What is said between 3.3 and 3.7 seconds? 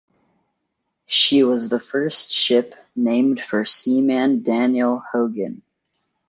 for